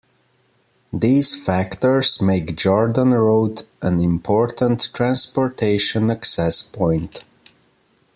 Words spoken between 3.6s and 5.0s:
an important